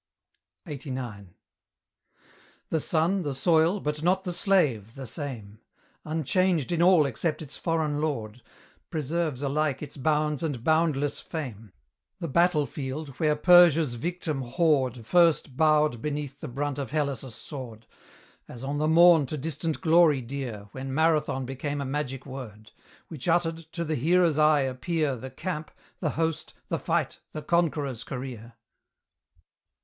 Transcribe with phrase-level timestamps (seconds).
[0.65, 1.27] LXXXIX.
[2.69, 5.59] The sun, the soil, but not the slave, the same;
[6.03, 8.41] Unchanged in all except its foreign lord
[8.89, 11.71] Preserves alike its bounds and boundless fame;
[12.19, 17.85] The battle field, where Persia's victim horde First bowed beneath the brunt of Hellas' sword,
[18.47, 22.71] As on the morn to distant Glory dear, When Marathon became a magic word;
[23.07, 28.03] Which uttered, to the hearer's eye appear The camp, the host, the fight, the conqueror's
[28.03, 28.53] career.